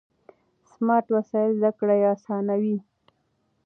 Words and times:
سمارټ 0.71 1.05
وسایل 1.15 1.51
زده 1.59 1.71
کړه 1.79 1.95
اسانوي. 2.15 2.77